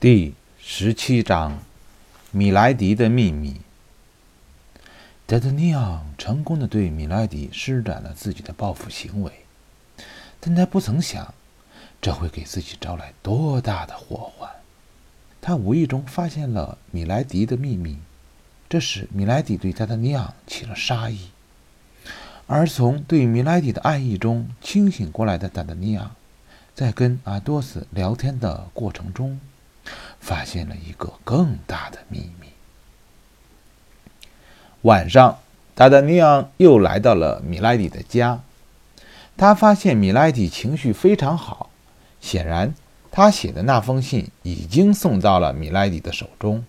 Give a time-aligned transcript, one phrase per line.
[0.00, 1.58] 第十七章：
[2.30, 3.60] 米莱迪的秘密。
[5.26, 9.30] 德德尼昂成功的对米莱迪施展了自己的报复行为，
[10.40, 11.34] 但他不曾想，
[12.00, 14.48] 这会给自己招来多大的祸患。
[15.42, 17.98] 他无意中发现了米莱迪的秘密，
[18.70, 21.28] 这使米莱迪对德德尼昂起了杀意。
[22.46, 26.16] 而从对米莱迪的爱意中清醒过来的达德尼昂，
[26.74, 29.38] 在跟阿多斯聊天的过程中。
[30.20, 32.48] 发现了一个更大的秘密。
[34.82, 35.38] 晚上，
[35.74, 38.40] 达达尼昂又来到了米莱迪的家。
[39.36, 41.70] 他发现米莱迪情绪非常好，
[42.20, 42.74] 显然
[43.10, 46.64] 他写的那封信已经送到了米莱迪的手中。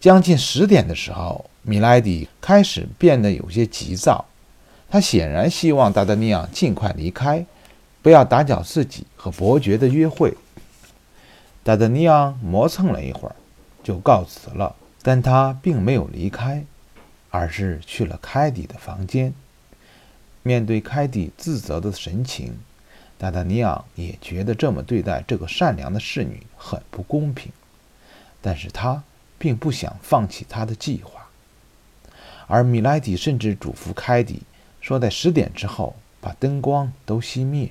[0.00, 4.24] 将近十点的时候，米莱迪开始变得有些急躁。
[4.90, 7.46] 他显然希望达达尼昂尽快离开，
[8.02, 10.34] 不要打搅自己和伯爵的约会。
[11.64, 13.36] 达德尼昂磨蹭了一会儿，
[13.82, 14.74] 就告辞了。
[15.04, 16.64] 但他并没有离开，
[17.30, 19.34] 而是去了凯蒂的房间。
[20.44, 22.58] 面对凯蒂自责的神情，
[23.18, 27.52] 达达尼昂也觉得这么对待这个善良的侍女很不公平。
[28.40, 29.02] 但是他
[29.38, 31.28] 并不想放弃他的计划。
[32.48, 34.42] 而米莱迪甚至嘱咐凯蒂
[34.80, 37.70] 说，在十点之后把灯光都熄灭。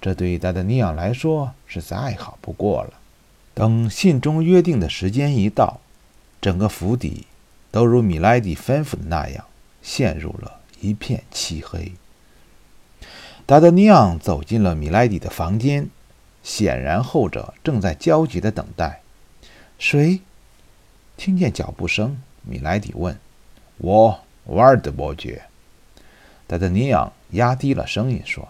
[0.00, 2.94] 这对达达尼昂来说是再好不过了。
[3.54, 5.80] 等信中约定的时间一到，
[6.40, 7.26] 整个府邸
[7.70, 9.44] 都如米莱迪吩咐的那样，
[9.82, 11.92] 陷入了一片漆黑。
[13.44, 15.88] 达德尼昂走进了米莱迪的房间，
[16.42, 19.00] 显然后者正在焦急地等待。
[19.78, 20.20] 谁？
[21.16, 23.18] 听见脚步声，米莱迪问
[23.78, 25.42] ：“我，瓦尔德伯爵。”
[26.46, 28.48] 达德尼昂压低了声音说：“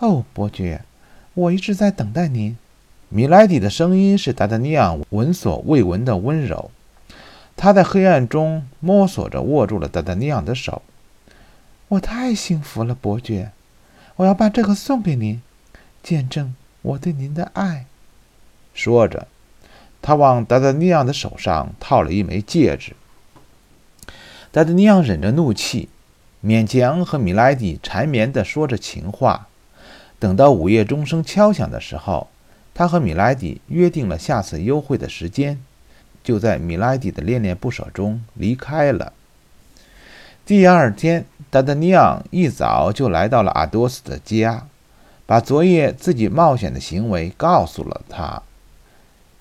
[0.00, 0.82] 哦，伯爵，
[1.34, 2.56] 我一直在等待您。”
[3.10, 6.70] 米莱迪的声音是达达尼昂闻所未闻的温柔。
[7.56, 10.82] 他在黑暗中摸索着握住了达达尼昂的手。
[11.88, 13.50] 我太幸福了，伯爵！
[14.16, 15.40] 我要把这个送给您，
[16.02, 17.86] 见证我对您的爱。
[18.74, 19.26] 说着，
[20.02, 22.94] 他往达达尼昂的手上套了一枚戒指。
[24.52, 25.88] 达达尼昂忍着怒气，
[26.44, 29.47] 勉强和米莱迪缠绵地说着情话。
[30.18, 32.28] 等到午夜钟声敲响的时候。
[32.74, 35.58] 他和米莱迪约定了下次幽会的时间，
[36.22, 39.12] 就在米莱迪的恋恋不舍中离开了。
[40.46, 44.68] 第二天，达达尼昂一早就来到了阿多斯的家，
[45.26, 48.40] 把昨夜自己冒险的行为告诉了他。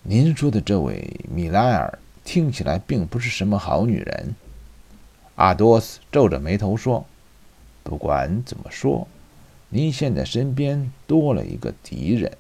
[0.01, 4.33] 您说的这位米莱尔听起来并不是什么好女人。
[5.35, 7.05] 阿多斯皱着眉头说
[7.83, 9.07] ：“不管怎么说，
[9.69, 12.37] 您现在身边多了一个敌人。”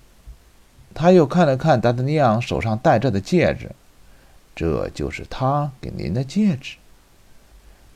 [0.93, 3.71] 他又看了看达德尼昂手上戴着的戒指，
[4.55, 6.77] 这就是他给您的戒指。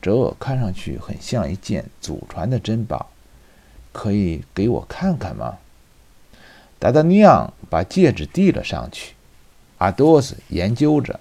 [0.00, 3.10] 这看上去很像一件祖传的珍宝，
[3.92, 5.58] 可以给我看看吗？
[6.78, 9.14] 达达尼昂把戒指递了上去，
[9.78, 11.20] 阿多斯研究着，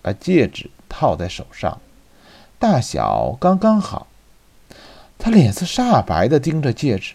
[0.00, 1.80] 把戒指套在手上，
[2.58, 4.06] 大小刚刚好。
[5.18, 7.14] 他脸色煞白的盯着戒指，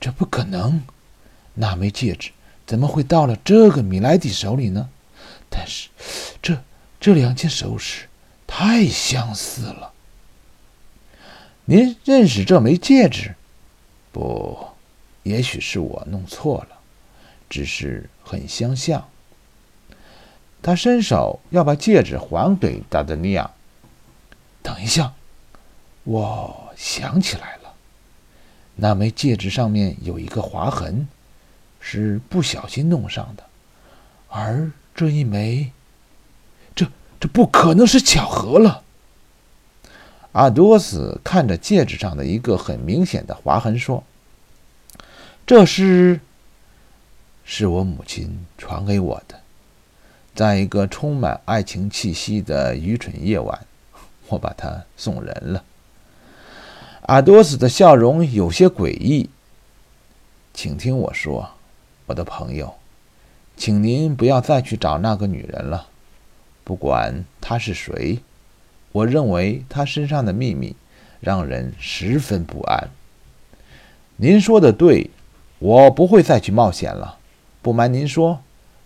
[0.00, 0.82] 这不可能。
[1.54, 2.30] 那枚戒指
[2.66, 4.88] 怎么会到了这个米莱迪手里呢？
[5.50, 5.88] 但是，
[6.40, 6.62] 这
[6.98, 8.08] 这两件首饰
[8.46, 9.92] 太相似了。
[11.64, 13.34] 您认识这枚戒指？
[14.12, 14.56] 不，
[15.24, 16.78] 也许是我弄错了，
[17.48, 19.06] 只是很相像。
[20.62, 23.50] 他伸手要把戒指还给达德尼亚。
[24.62, 25.12] 等一下，
[26.04, 27.59] 我想起来了，
[28.80, 31.06] 那枚戒指上面有一个划痕。
[31.82, 33.44] 是不小心弄上的，
[34.28, 35.72] 而这一枚，
[36.74, 36.86] 这
[37.18, 38.82] 这不可能是巧合了。
[40.32, 44.04] 阿多斯看着戒指上的一个很明显的划痕说
[45.46, 46.20] ：“这是，
[47.46, 49.40] 是我母亲传给我的，
[50.34, 53.66] 在一个充满爱情气息的愚蠢夜晚，
[54.28, 55.64] 我把它送人了。”
[57.10, 59.28] 阿多斯的笑容有些诡异，
[60.54, 61.50] 请听我说。
[62.06, 62.76] 我的朋友，
[63.56, 65.88] 请您不要再去找那个女人了，
[66.62, 68.20] 不管她是谁。
[68.92, 70.76] 我认为她身上的秘密
[71.18, 72.88] 让人十分不安。
[74.14, 75.10] 您说的对，
[75.58, 77.18] 我不会再去冒险了。
[77.60, 78.40] 不瞒您说，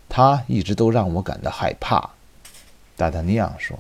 [0.09, 2.09] 她一直都让我感到害怕。”
[2.97, 3.79] 达达尼昂说。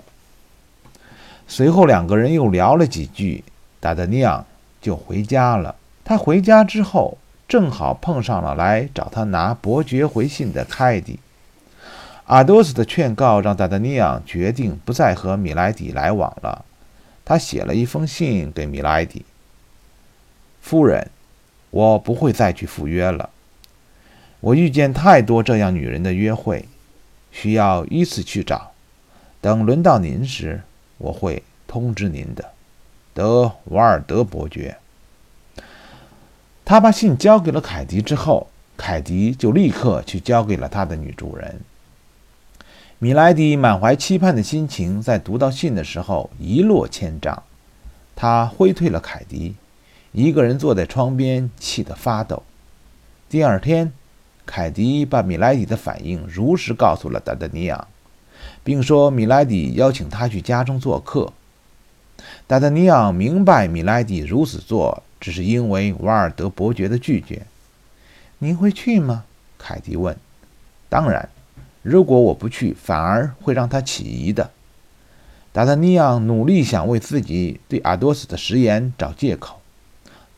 [1.48, 3.42] 随后两个人又聊了几句，
[3.84, 4.46] 达达尼昂
[4.80, 5.76] 就回家了。
[6.02, 7.18] 他回家之后。
[7.46, 11.20] 正好碰上了来找他拿伯爵回信的凯蒂。
[12.24, 16.64] 阿多斯的劝告让达达尼昂决定不再和米莱迪来往了。
[17.22, 19.26] 他写了一封信给米莱迪
[20.62, 21.10] ：“夫人，
[21.70, 23.28] 我不会再去赴约了。
[24.40, 26.66] 我遇见太多这样女人的约会，
[27.30, 28.72] 需要依次去找。
[29.42, 30.62] 等轮到您时，
[30.96, 32.52] 我会通知您的。”
[33.14, 34.76] 德瓦尔德伯爵。
[36.64, 41.60] 他把信交给了凯迪之后，凯迪就立刻去交给了他的女主人。
[42.98, 47.42] 米莱迪满怀期盼的心情，在读到信的时候一落千丈。
[48.16, 49.54] 他挥退了凯迪，
[50.12, 52.42] 一个人坐在窗边，气得发抖。
[53.28, 53.92] 第二天，
[54.46, 57.86] 凯迪把米莱迪的反应如实告诉了达达尼昂，
[58.62, 61.32] 并说米莱迪邀请他去家中做客。
[62.46, 65.02] 达达尼昂明白米莱迪如此做。
[65.20, 67.46] 只是因为瓦尔德伯爵的拒绝，
[68.40, 69.24] 您会去吗？
[69.56, 70.14] 凯蒂问。
[70.90, 71.30] 当然，
[71.80, 74.50] 如果我不去，反而会让他起疑的。
[75.50, 79.62] 达达尼昂努力想为自己对阿多斯的食言找借口。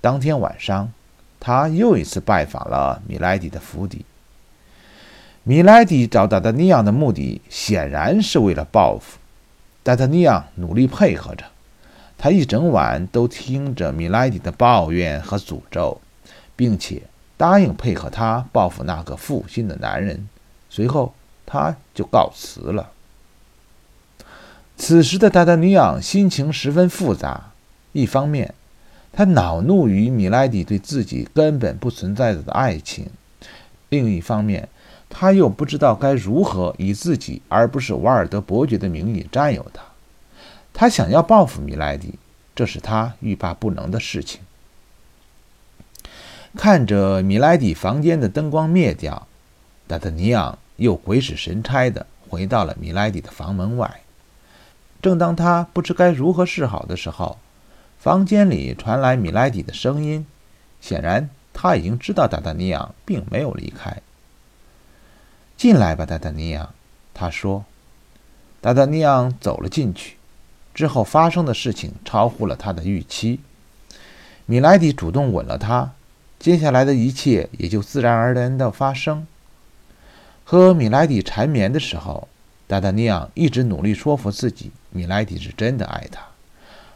[0.00, 0.92] 当天晚上，
[1.40, 4.04] 他又一次拜访了米莱迪的府邸。
[5.42, 9.18] 米莱迪找达达尼昂的目的显然是为了报复。
[9.82, 11.44] 达达尼昂努力配合着。
[12.18, 16.00] 他一整晚都听着米莱迪的抱怨和诅咒，
[16.56, 17.02] 并且
[17.36, 20.28] 答应配合他报复那个负心的男人。
[20.70, 21.14] 随后，
[21.44, 22.90] 他就告辞了。
[24.76, 27.52] 此时的达达尼昂心情十分复杂：
[27.92, 28.54] 一方面，
[29.12, 33.06] 他恼怒于米莱迪对自己根本不存在的爱情；
[33.88, 34.68] 另一方面，
[35.08, 39.82] 他又不知道该如何以自己而不是瓦尔德伯爵的名义占有他。
[40.78, 42.18] 他想要报复米莱迪，
[42.54, 44.42] 这是他欲罢不能的事情。
[46.54, 49.26] 看着米莱迪房间的灯光灭掉，
[49.88, 54.02] 达特尼昂又鬼使神差地回到了米莱迪的房门外。
[55.00, 57.38] 正当他不知该如何是好的时候，
[57.98, 60.26] 房间里传来米莱迪的声音。
[60.82, 64.02] 显然，他已经知道达达尼昂并没有离开。
[65.56, 66.74] 进来吧，达达尼昂，
[67.14, 67.64] 他说。
[68.60, 70.18] 达达尼昂走了进去。
[70.76, 73.40] 之后发生的事情超乎了他的预期。
[74.44, 75.92] 米莱迪主动吻了他，
[76.38, 79.26] 接下来的一切也就自然而然的发生。
[80.44, 82.28] 和米莱迪缠绵的时候，
[82.66, 86.20] 达达尼昂一直努力说服自己，米莱迪是真的爱他，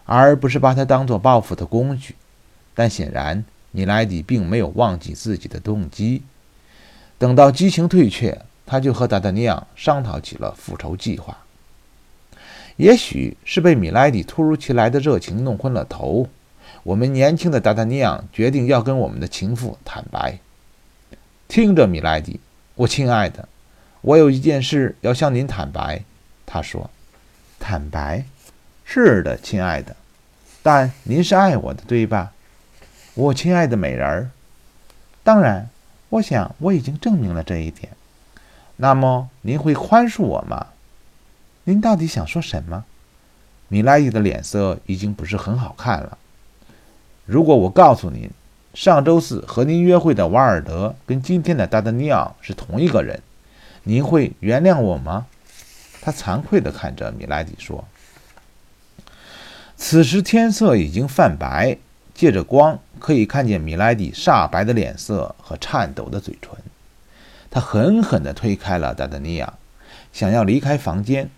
[0.04, 2.14] 而不是把他当做报复的工具。
[2.74, 6.22] 但显然，米莱迪并没有忘记自己的动机。
[7.16, 11.38] 等到激情退却，他就和达达尼昂商讨起了复仇计划。
[12.80, 16.30] 也许是被米莱迪突如其来的热情弄昏了头，
[16.82, 20.38] 我们年轻的达达尼昂决定要跟我们的情妇坦白。
[21.46, 22.40] 听着，米莱迪，
[22.76, 23.46] 我亲爱的，
[24.00, 26.02] 我有一件事要向您坦白。
[26.46, 26.88] 他说
[27.60, 28.24] ：“坦白？
[28.86, 29.94] 是的，亲爱的。
[30.62, 32.32] 但您是爱我的，对吧？
[33.12, 34.30] 我亲爱的美人儿。
[35.22, 35.68] 当然，
[36.08, 37.92] 我想我已经证明了这一点。
[38.76, 40.68] 那么，您会宽恕我吗？”
[41.70, 42.84] 您到底想说什么？
[43.68, 46.18] 米莱迪的脸色已经不是很好看了。
[47.24, 48.28] 如果我告诉您，
[48.74, 53.22] 上周四和您约会的瓦尔德跟今天的达达尼奥是同一个人，
[53.84, 55.26] 您会原谅我吗？
[56.00, 57.84] 他惭愧地看着米莱迪说。
[59.76, 61.76] 此时天色已经泛白，
[62.12, 66.50] 借着光可以看见米莱迪煞白的脸色和颤抖的嘴唇。
[67.48, 69.54] 他狠狠地推开了达达尼亚，
[70.12, 71.30] 想要离开房间。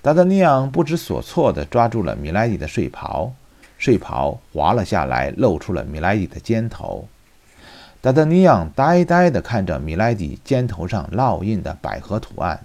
[0.00, 3.32] 达达尼昂不知所措地抓住了米莱迪的睡袍，
[3.76, 7.08] 睡袍滑了下来，露出了米莱迪的肩头。
[8.00, 12.60] 达达尼昂呆呆地看着米莱迪肩头上烙印的百合图案，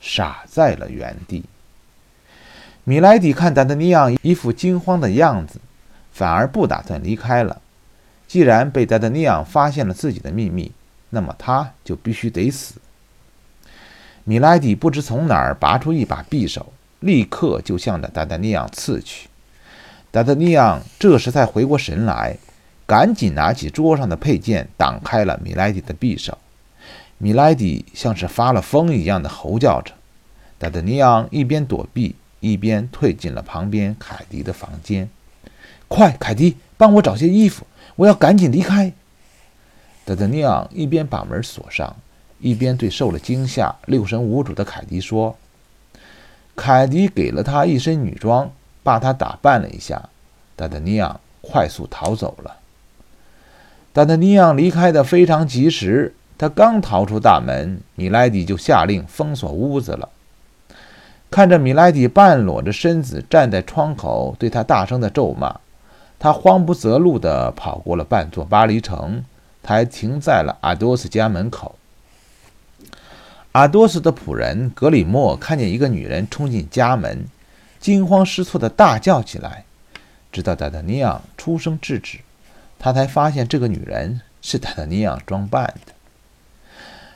[0.00, 1.44] 傻在了原地。
[2.82, 5.60] 米莱迪看达达尼昂一副惊慌的样子，
[6.12, 7.62] 反而不打算离开了。
[8.26, 10.72] 既然被达达尼昂发现了自己的秘密，
[11.10, 12.74] 那么他就必须得死。
[14.28, 19.28] 米莱迪不知从哪儿拔出一把匕首，立刻就向着达达尼昂刺去。
[20.10, 22.36] 达达尼昂这时才回过神来，
[22.86, 26.36] 赶紧拿起桌上的佩剑挡开了米莱迪的匕首。
[27.18, 29.94] 米莱迪像是发了疯一样的吼叫着。
[30.58, 35.08] 达达尼昂一边躲避，一边退进了旁边凯迪的房间。
[35.86, 37.64] “快，凯迪，帮我找些衣服，
[37.94, 38.92] 我要赶紧离开。”
[40.04, 41.94] 达达尼昂一边把门锁上。
[42.38, 45.36] 一边对受了惊吓、六神无主的凯迪说
[46.54, 48.50] ：“凯迪给了他一身女装，
[48.82, 50.08] 把他打扮了一下。
[50.54, 52.56] 达达尼昂快速逃走了。
[53.92, 60.08] 达达尼昂离开的非常及时，他刚逃出大门，米莱迪就下令封锁屋子了。
[61.30, 65.58] 看着米莱迪半裸着身子站在窗口，对他大声的咒骂，
[66.18, 69.24] 他慌不择路地跑过了半座巴黎城，
[69.62, 71.74] 才停在了阿多斯家门口。
[73.56, 77.24] 阿多斯的仆人格里莫看见一个女人冲进家门，
[77.80, 79.64] 惊慌失措地大叫起来。
[80.30, 82.18] 直到达达尼昂出声制止，
[82.78, 85.94] 他才发现这个女人是达达尼昂装扮的。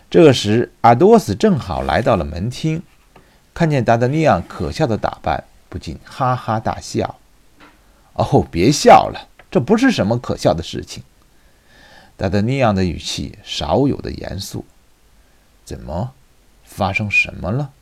[0.08, 2.82] 这时，阿多斯正好来到了门厅，
[3.52, 7.16] 看见达达尼昂可笑的打扮，不禁哈哈大笑。
[8.16, 11.02] “哦，别笑了，这不是什么可笑的事情。”
[12.16, 14.64] 达达尼昂的语气少有的严肃。
[15.66, 16.12] “怎么？”
[16.70, 17.72] 发生什么了？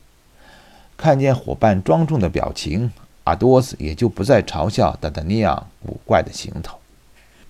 [0.97, 2.91] 看见伙伴庄重的表情，
[3.23, 6.79] 阿多斯也就不再嘲笑达达尼昂古怪的行头。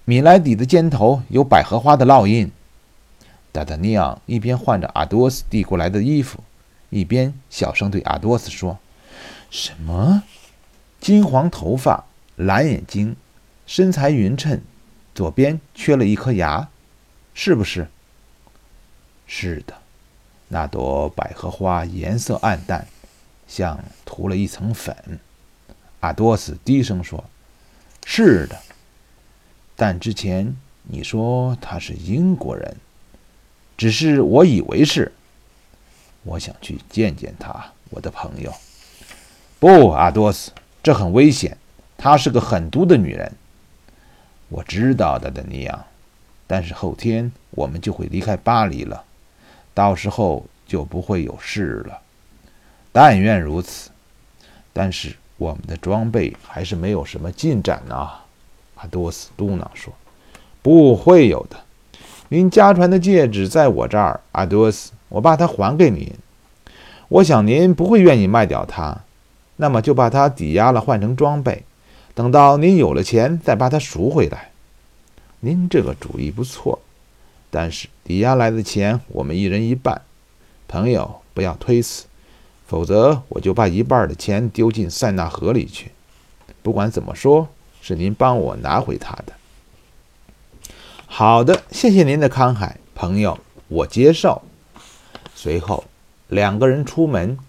[0.03, 2.51] 米莱迪的肩头有百合花的烙印。
[3.51, 6.43] 达达尼昂一边换着阿多斯递过来的衣服，
[6.89, 8.77] 一边小声对阿多斯说
[9.49, 10.23] ：“什么？
[10.99, 12.03] 金黄头发，
[12.35, 13.15] 蓝眼睛，
[13.65, 14.61] 身材匀称，
[15.15, 16.67] 左边缺了一颗牙，
[17.33, 17.87] 是不是
[19.25, 19.73] ？”“是的。”
[20.51, 22.87] 那朵百合花颜色暗淡，
[23.47, 24.95] 像涂了一层粉。
[25.99, 27.23] 阿多斯低声说
[28.03, 28.59] ：“是的，
[29.75, 32.77] 但之前你说他是英国人，
[33.77, 35.11] 只是我以为是。
[36.23, 38.53] 我想去见见他，我的朋友。
[39.59, 40.51] 不，阿多斯，
[40.81, 41.57] 这很危险。
[41.97, 43.31] 她是个狠毒的女人。
[44.47, 45.85] 我知道的，德尼昂。
[46.47, 49.03] 但是后天我们就会离开巴黎了。”
[49.79, 51.97] 到时候就不会有事了，
[52.91, 53.89] 但愿如此。
[54.73, 58.25] 但是我们的装备还是没有什么进展啊。”
[58.75, 59.93] 阿多斯嘟囔说
[60.61, 61.55] ，“不会有的。
[62.27, 66.11] 您家传的戒指在我这儿，阿多斯，我把它还给您。
[67.07, 68.97] 我想您不会愿意卖掉它，
[69.55, 71.63] 那么就把它抵押了，换成装备。
[72.13, 74.49] 等到您有了钱，再把它赎回来。
[75.39, 76.79] 您这个主意不错。”
[77.49, 80.01] 但是抵押来的钱，我们一人一半。
[80.67, 82.05] 朋友，不要推辞，
[82.67, 85.91] 否则我就把一半的钱丢进塞纳河里去。
[86.61, 87.47] 不管怎么说，
[87.81, 89.33] 是您帮我拿回他的。
[91.07, 94.43] 好的，谢谢您的慷慨，朋友，我接受。
[95.33, 95.85] 随后，
[96.27, 97.39] 两个人出门，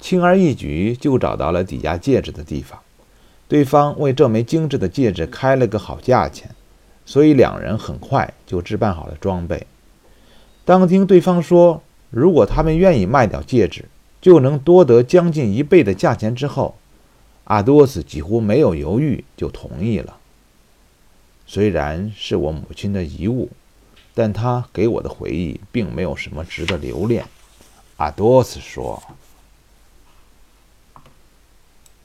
[0.00, 2.80] 轻而易举就找到了抵押戒指的地方。
[3.46, 6.50] 对方为这枚精致的戒指开了个好价钱。
[7.06, 9.66] 所以两人很快就置办好了装备。
[10.64, 13.84] 当听对方说，如果他们愿意卖掉戒指，
[14.20, 16.76] 就能多得将近一倍的价钱之后，
[17.44, 20.16] 阿多斯几乎没有犹豫就同意了。
[21.46, 23.50] 虽然是我母亲的遗物，
[24.14, 27.26] 但她给我的回忆并没有什么值得留恋。
[27.98, 29.02] 阿多斯说。